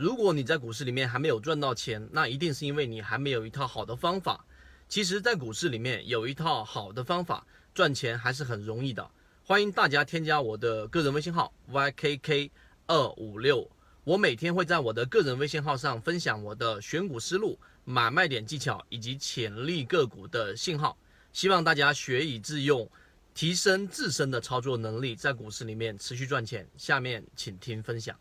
[0.00, 4.42] 如果你在股市里面还没有赚到钱，那一定是因为你还没有一套好的方法。
[4.88, 9.06] 其实，在股市里面有一套好的方法，赚钱还是很容易的。
[9.44, 12.50] 欢迎大家添加我的个人微信号 ykk
[12.86, 13.70] 二五六，
[14.02, 20.96] 我每天会在我的个人微信号上分享我的选股思路、买卖点技巧以及潜力个股的信号，
[21.34, 22.90] 希望大家学以致用，
[23.34, 26.66] 提升自身的操作能力，在股市里面持续赚钱。
[26.78, 28.18] 下面请听分享。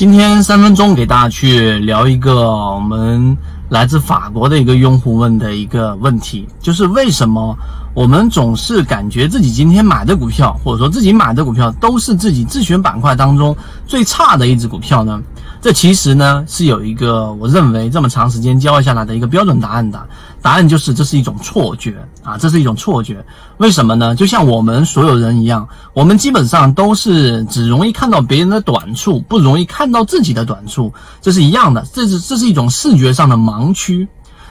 [0.00, 3.36] 今天三分钟给大家去聊一个我们
[3.68, 7.54] 来自法国的一个用户问的一个问题，就是为什么
[7.92, 13.54] 我们总是感觉自己今天买的股票，或者说自己买的股票都是自己自选板块当中
[13.86, 15.20] 最差的一只股票呢？
[15.60, 20.02] 这其实呢是有一个我认为这么长时间交易下来的一个标准答案的，
[20.40, 23.24] 答案就是这是一种错觉啊，这是一种错觉。
[23.58, 24.14] 为什么呢？
[24.14, 34.06] 就像我们所有人一样，我们基本上都是只容易看到别人的短处，不容易看到自己的短处，这是一样的，这是这是一种视觉上的盲区。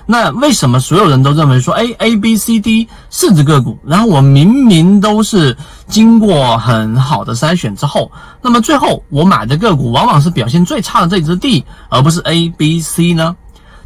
[0.08, 5.56] 那为什么所有人都认为说，哎，A、B、C、D 四只个股，然后我明明都是
[5.88, 8.12] 经过很好的筛选之后，
[8.42, 13.36] 那么最后我买的个股往往是表现最差的这只 D，而不是 A、B、C 呢？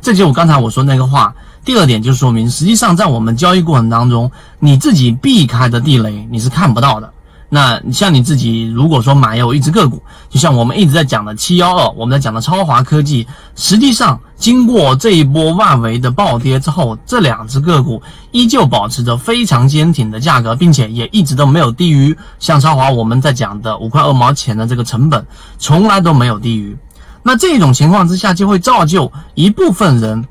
[0.02, 1.36] 这就我刚才我说那个话。
[1.66, 7.12] 第二点就说明，实际上在我们交易过程当中，你自己避开的地雷你是看不到的。
[7.50, 25.24] 那像你自己，如果说买有一只个股，就像我们一直在讲的七幺二，我们在讲的超华科技，实际上经过这一波外围的暴跌之后，这两只个股依旧保持着非常坚挺的价格，并且也一直都没有低于像超华我们在讲的五块二毛钱的这个成本，
[25.60, 26.76] 从来都没有低于。
[27.22, 30.26] 那这种情况之下，就会造就一部分人。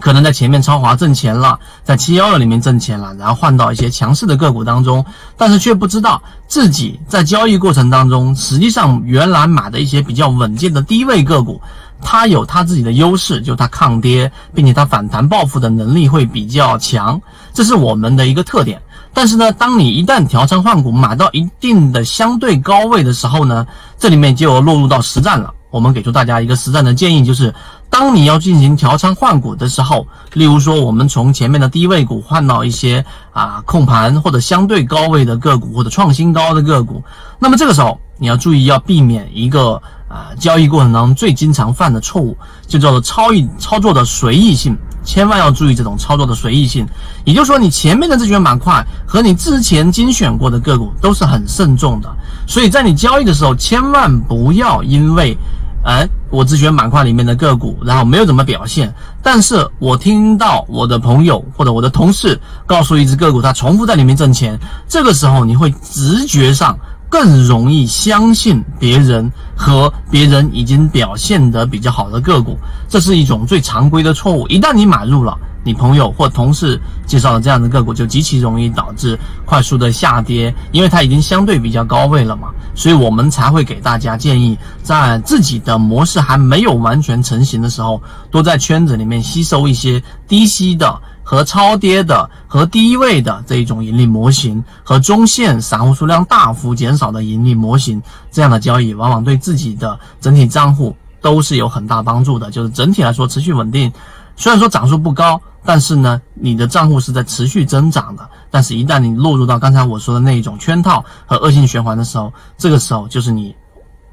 [0.00, 5.04] 可能在前面超华挣钱了，在七幺二里面挣钱了，然后换到一些强势的个股当中，
[5.36, 11.60] 但是却不知道自己在交易过程当中，实际上原来买的一些比较稳健的低位个股，
[12.02, 17.20] 它有它自己的优势，就它抗跌，并且它反弹报复的能力会比较强，
[17.52, 18.80] 这是我们的一个特点。
[19.12, 23.66] 但是呢，当你一旦调仓换股买到一定的相对高位的时候呢，
[23.98, 25.52] 这里面就落入到实战了。
[25.70, 27.52] 我们给出大家一个实战的建议，就是
[28.00, 37.04] 当你要进行调仓换股的时候，例如说我们从前面的低位股换到一些啊控盘或者相对高位的个股或者创新高的个股，
[37.38, 39.74] 那么这个时候你要注意要避免一个
[40.08, 42.34] 啊交易过程当中最经常犯的错误，
[42.66, 44.74] 就叫做操意操作的随意性。
[45.04, 46.86] 千万要注意这种操作的随意性，
[47.24, 52.16] 也就是说，你前面的自选板块和你之前精选过的个股都是很慎重的，
[52.46, 55.36] 所以在你交易的时候，千万不要因为，
[55.84, 58.92] 哎，我只选板块里面的个股，然后没有怎么表现，
[59.22, 64.58] 但是我听到我的朋友或者我的同事告诉一只个股，它重复在里面挣钱，
[64.88, 66.78] 这个时候你会直觉上。
[67.12, 72.56] 更容易相信别人和别人已经表现得比较好的个股，
[72.88, 74.46] 这是一种最常规的错误。
[74.46, 82.48] 一旦你买入了，你朋友或同事介绍的这样的个股，就极其容易导致快速的下跌，因为它已经相对比较高位了嘛。
[82.74, 88.00] 所以我们才会给大家建议，在自己的模式还没有完全成型的时候，
[88.30, 91.00] 多在圈子里面吸收一些低吸的。
[91.22, 102.50] 和超跌的和低位的这一种盈利模型，和中线散户数量大幅减少的盈利模型，这样的交易往往对自己的整体账户都是有很大帮助的。
[102.50, 103.92] 就是整体来说持续稳定，
[104.40, 108.26] 虽然说涨速不高，但是呢，你的账户是在持续增长的。
[108.50, 113.54] 但是，一旦你落入到刚才我说的那一种圈套和恶性循环的时候，这个时候就是你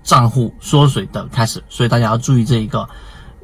[0.03, 1.63] 账户缩水的开始。
[1.69, 2.85] 所以大家要注意这一个。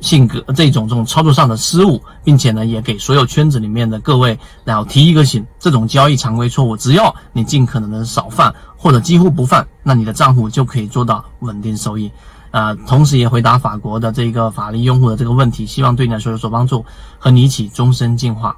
[0.02, 12.12] 性格这种这种操作上的失误，并且呢，也给所有圈子里面的各位，然后提一个醒：这种交易常规错误，只要你尽可能的少犯或者几乎不犯，那你的账户就可以做到稳定收益。
[12.54, 16.86] 呃，同时也回答法国的这个法律用户的这个问题，希望对你来说有所帮助，
[17.18, 18.56] 和你一起终身进化。